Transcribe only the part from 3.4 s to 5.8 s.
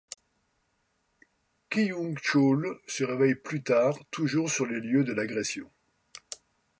tard, toujours sur les lieux de l'agression.